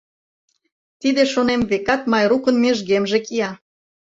[1.01, 3.51] Тиде, шонем, векат Майрукын межгемже кия!